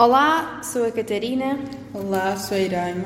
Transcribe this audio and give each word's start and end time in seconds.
Olá, 0.00 0.60
sou 0.62 0.86
a 0.86 0.90
Catarina. 0.90 1.58
Olá, 1.92 2.34
sou 2.34 2.56
a 2.56 2.60
Iraima. 2.60 3.04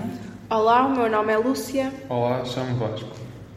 Olá, 0.48 0.86
o 0.86 0.90
meu 0.94 1.10
nome 1.10 1.32
é 1.32 1.36
Lúcia. 1.36 1.92
Olá, 2.08 2.44
chamo 2.44 2.76
Vasco. 2.76 3.08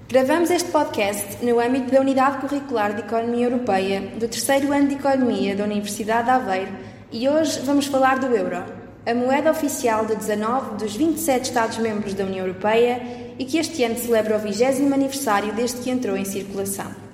Gravamos 0.10 0.50
este 0.50 0.72
podcast 0.72 1.46
no 1.46 1.60
âmbito 1.60 1.92
da 1.92 2.02
Unidade 2.02 2.40
Curricular 2.40 2.96
de 2.96 3.02
Economia 3.02 3.46
Europeia 3.46 4.02
do 4.18 4.28
terceiro 4.28 4.74
ano 4.74 4.88
de 4.88 4.96
Economia 4.96 5.56
da 5.56 5.66
Universidade 5.66 6.24
de 6.24 6.32
Aveiro 6.32 6.72
e 7.12 7.30
hoje 7.30 7.60
vamos 7.60 7.86
falar 7.86 8.18
do 8.18 8.26
euro, 8.36 8.64
a 9.06 9.14
moeda 9.14 9.52
oficial 9.52 10.04
de 10.08 10.16
19 10.16 10.78
dos 10.78 10.96
27 10.96 11.44
Estados-membros 11.44 12.16
da 12.16 12.24
União 12.24 12.44
Europeia 12.44 13.00
e 13.38 13.46
que 13.46 13.60
este 13.60 13.84
ano 13.84 14.00
celebra 14.00 14.38
o 14.38 14.40
20 14.40 14.64
aniversário 14.92 15.54
desde 15.54 15.80
que 15.82 15.92
entrou 15.92 16.18
em 16.18 16.26
circulação. 16.26 17.07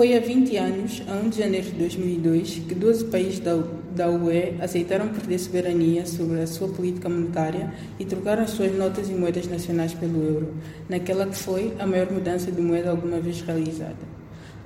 Foi 0.00 0.16
há 0.16 0.18
20 0.18 0.56
anos, 0.56 1.02
a 1.06 1.12
1 1.12 1.28
de 1.28 1.38
janeiro 1.40 1.66
de 1.66 1.72
2002, 1.72 2.62
que 2.66 2.74
12 2.74 3.04
países 3.04 3.38
da, 3.38 4.08
UE 4.08 4.54
aceitaram 4.58 5.08
perder 5.08 5.38
soberania 5.38 6.06
sobre 6.06 6.40
a 6.40 6.46
sua 6.46 6.68
política 6.68 7.06
monetária 7.06 7.74
e 7.98 8.06
trocaram 8.06 8.44
as 8.44 8.48
suas 8.48 8.74
notas 8.74 9.10
e 9.10 9.12
moedas 9.12 9.46
nacionais 9.46 9.92
pelo 9.92 10.24
euro, 10.24 10.54
naquela 10.88 11.26
que 11.26 11.36
foi 11.36 11.74
a 11.78 11.86
maior 11.86 12.10
mudança 12.10 12.50
de 12.50 12.62
moeda 12.62 12.88
alguma 12.88 13.20
vez 13.20 13.42
realizada. 13.42 13.98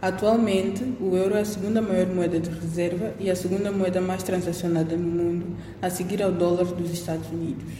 Atualmente, 0.00 0.84
o 1.00 1.16
euro 1.16 1.34
é 1.34 1.40
a 1.40 1.44
segunda 1.44 1.82
maior 1.82 2.06
moeda 2.06 2.38
de 2.38 2.50
reserva 2.50 3.12
e 3.18 3.28
a 3.28 3.34
segunda 3.34 3.72
moeda 3.72 4.00
mais 4.00 4.22
transacionada 4.22 4.96
no 4.96 5.08
mundo, 5.08 5.46
a 5.82 5.90
seguir 5.90 6.22
ao 6.22 6.30
dólar 6.30 6.66
dos 6.66 6.92
Estados 6.92 7.28
Unidos. 7.32 7.74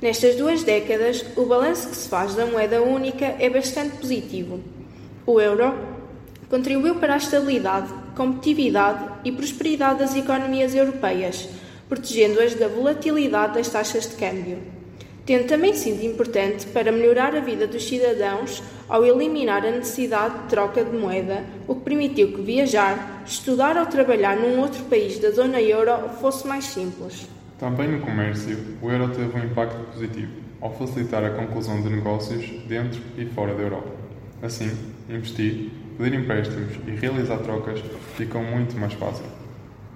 Nestas 0.00 0.36
duas 0.36 0.62
décadas, 0.62 1.24
o 1.34 1.44
balanço 1.44 1.88
que 1.88 1.96
se 1.96 2.08
faz 2.08 2.36
da 2.36 2.46
moeda 2.46 2.80
única 2.80 3.34
é 3.40 3.50
bastante 3.50 3.96
positivo. 3.96 4.60
O 5.26 5.40
euro 5.40 5.91
contribuiu 6.52 6.96
para 6.96 7.14
a 7.14 7.16
estabilidade, 7.16 7.88
competitividade 8.14 9.02
e 9.24 9.32
prosperidade 9.32 10.00
das 10.00 10.14
economias 10.14 10.74
europeias, 10.74 11.48
protegendo-as 11.88 12.54
da 12.54 12.68
volatilidade 12.68 13.54
das 13.54 13.70
taxas 13.70 14.06
de 14.06 14.16
câmbio. 14.16 14.58
Tendo 15.24 15.46
também 15.46 15.72
sido 15.72 16.04
importante 16.04 16.66
para 16.66 16.92
melhorar 16.92 17.34
a 17.34 17.40
vida 17.40 17.66
dos 17.66 17.88
cidadãos 17.88 18.62
ao 18.86 19.02
eliminar 19.02 19.64
a 19.64 19.70
necessidade 19.70 20.40
de 20.40 20.48
troca 20.50 20.84
de 20.84 20.94
moeda, 20.94 21.42
o 21.66 21.74
que 21.74 21.84
permitiu 21.84 22.32
que 22.32 22.42
viajar, 22.42 23.22
estudar 23.24 23.78
ou 23.78 23.86
trabalhar 23.86 24.36
num 24.36 24.60
outro 24.60 24.84
país 24.84 25.18
da 25.18 25.30
zona 25.30 25.58
euro 25.58 26.10
fosse 26.20 26.46
mais 26.46 26.66
simples. 26.66 27.26
Também 27.58 27.88
no 27.88 28.00
comércio, 28.02 28.58
o 28.82 28.90
euro 28.90 29.08
teve 29.08 29.34
um 29.38 29.42
impacto 29.42 29.90
positivo 29.90 30.32
ao 30.60 30.74
facilitar 30.74 31.24
a 31.24 31.30
conclusão 31.30 31.80
de 31.80 31.88
negócios 31.88 32.44
dentro 32.68 33.00
e 33.16 33.24
fora 33.24 33.54
da 33.54 33.62
Europa. 33.62 33.88
Assim, 34.42 34.70
investir 35.08 35.70
pedir 35.98 36.14
empréstimos 36.14 36.74
e 36.86 36.90
realizar 36.90 37.38
trocas 37.38 37.80
ficam 38.16 38.42
muito 38.42 38.76
mais 38.78 38.92
fácil. 38.94 39.24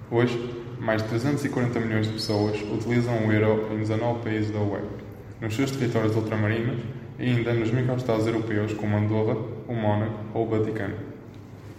Hoje, 0.09 0.53
mais 0.79 1.01
de 1.01 1.09
340 1.09 1.79
milhões 1.79 2.07
de 2.07 2.13
pessoas 2.13 2.59
utilizam 2.71 3.27
o 3.27 3.31
euro 3.31 3.73
em 3.73 3.79
19 3.79 4.23
países 4.23 4.51
da 4.51 4.59
UE, 4.59 4.81
nos 5.41 5.55
seus 5.55 5.71
territórios 5.71 6.15
ultramarinos 6.15 6.79
e 7.19 7.25
ainda 7.25 7.53
nos 7.53 7.71
microestados 7.71 8.27
europeus 8.27 8.73
como 8.73 8.95
Andorra, 8.95 9.35
o 9.67 9.73
Mónaco 9.73 10.19
ou 10.33 10.45
o 10.45 10.49
Vaticano. 10.49 10.95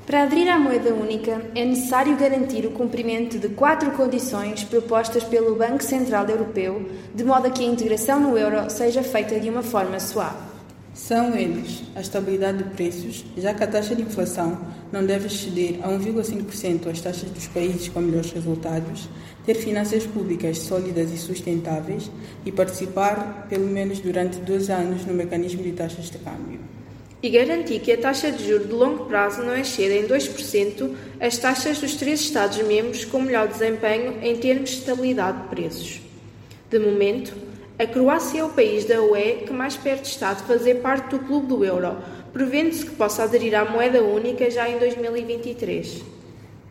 Para 0.06 0.22
aderir 0.22 0.48
à 0.48 0.58
moeda 0.58 0.94
única, 0.94 1.42
é 1.54 1.66
necessário 1.66 2.16
garantir 2.16 2.64
o 2.64 2.70
cumprimento 2.70 3.38
de 3.38 3.50
quatro 3.50 3.90
condições 3.90 4.64
propostas 4.64 5.22
pelo 5.22 5.54
Banco 5.54 5.82
Central 5.82 6.26
Europeu, 6.26 6.88
de 7.14 7.22
modo 7.22 7.46
a 7.46 7.50
que 7.50 7.62
a 7.62 7.66
integração 7.66 8.18
no 8.18 8.36
euro 8.36 8.70
seja 8.70 9.02
feita 9.02 9.38
de 9.38 9.50
uma 9.50 9.62
forma 9.62 10.00
suave. 10.00 10.57
São 10.98 11.38
eles 11.38 11.84
a 11.94 12.00
estabilidade 12.00 12.58
de 12.58 12.70
preços, 12.70 13.24
já 13.36 13.54
que 13.54 13.62
a 13.62 13.68
taxa 13.68 13.94
de 13.94 14.02
inflação 14.02 14.58
não 14.90 15.06
deve 15.06 15.28
exceder 15.28 15.78
a 15.80 15.88
1,5% 15.88 16.90
as 16.90 17.00
taxas 17.00 17.30
dos 17.30 17.46
países 17.46 17.88
com 17.88 18.00
melhores 18.00 18.32
resultados, 18.32 19.08
ter 19.46 19.54
finanças 19.54 20.04
públicas 20.04 20.58
sólidas 20.58 21.12
e 21.12 21.16
sustentáveis 21.16 22.10
e 22.44 22.50
participar, 22.50 23.46
pelo 23.48 23.68
menos 23.68 24.00
durante 24.00 24.38
dois 24.38 24.68
anos, 24.70 25.06
no 25.06 25.14
mecanismo 25.14 25.62
de 25.62 25.70
taxas 25.70 26.10
de 26.10 26.18
câmbio. 26.18 26.58
E 27.22 27.30
garantir 27.30 27.78
que 27.78 27.92
a 27.92 27.96
taxa 27.96 28.32
de 28.32 28.44
juros 28.46 28.66
de 28.66 28.72
longo 28.72 29.04
prazo 29.04 29.42
não 29.44 29.56
exceda 29.56 29.94
em 29.94 30.04
2% 30.04 30.94
as 31.20 31.38
taxas 31.38 31.78
dos 31.78 31.94
três 31.94 32.20
Estados-membros 32.22 33.04
com 33.04 33.22
melhor 33.22 33.46
desempenho 33.46 34.18
em 34.20 34.36
termos 34.36 34.70
de 34.70 34.78
estabilidade 34.78 35.42
de 35.42 35.48
preços. 35.48 36.00
De 36.68 36.78
momento, 36.80 37.47
a 37.78 37.86
Croácia 37.86 38.40
é 38.40 38.44
o 38.44 38.48
país 38.48 38.84
da 38.84 39.00
UE 39.00 39.44
que 39.46 39.52
mais 39.52 39.76
perto 39.76 40.04
está 40.04 40.34
de 40.34 40.42
fazer 40.42 40.76
parte 40.76 41.10
do 41.10 41.20
clube 41.20 41.46
do 41.46 41.64
euro, 41.64 41.96
prevendo-se 42.32 42.84
que 42.84 42.96
possa 42.96 43.22
aderir 43.22 43.54
à 43.54 43.64
moeda 43.64 44.02
única 44.02 44.50
já 44.50 44.68
em 44.68 44.78
2023. 44.80 46.02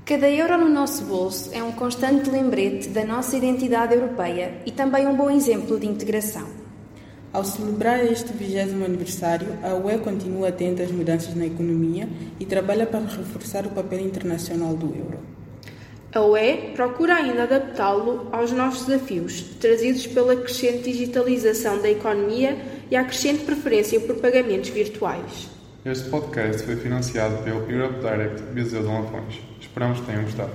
Cada 0.05 0.29
euro 0.29 0.57
no 0.57 0.67
nosso 0.67 1.05
bolso 1.05 1.49
é 1.53 1.63
um 1.63 1.71
constante 1.71 2.29
lembrete 2.29 2.89
da 2.89 3.05
nossa 3.05 3.37
identidade 3.37 3.93
europeia 3.93 4.61
e 4.65 4.71
também 4.71 5.07
um 5.07 5.15
bom 5.15 5.31
exemplo 5.31 5.79
de 5.79 5.87
integração. 5.87 6.45
Ao 7.31 7.43
celebrar 7.43 8.05
este 8.05 8.33
20 8.33 8.83
aniversário, 8.83 9.47
a 9.63 9.75
UE 9.75 9.99
continua 9.99 10.49
atenta 10.49 10.83
às 10.83 10.91
mudanças 10.91 11.33
na 11.35 11.45
economia 11.45 12.09
e 12.37 12.45
trabalha 12.45 12.85
para 12.85 12.99
reforçar 12.99 13.65
o 13.65 13.69
papel 13.69 14.01
internacional 14.01 14.75
do 14.75 14.87
euro. 14.87 15.36
A 16.13 16.21
UE 16.21 16.71
procura 16.73 17.15
ainda 17.15 17.43
adaptá-lo 17.43 18.29
aos 18.31 18.51
novos 18.51 18.85
desafios 18.85 19.41
trazidos 19.59 20.07
pela 20.07 20.37
crescente 20.37 20.83
digitalização 20.83 21.81
da 21.81 21.89
economia 21.89 22.57
e 22.89 22.95
à 22.95 23.03
crescente 23.03 23.43
preferência 23.43 23.99
por 23.99 24.15
pagamentos 24.15 24.69
virtuais. 24.69 25.49
Este 25.83 26.09
podcast 26.09 26.63
foi 26.63 26.77
financiado 26.77 27.43
pelo 27.43 27.69
Europe 27.69 27.99
Direct 27.99 28.41
Viseu 28.53 28.81
de 28.81 28.87
Lafões. 28.87 29.39
Esperamos 29.59 29.99
que 29.99 30.05
tenham 30.05 30.23
gostado. 30.23 30.51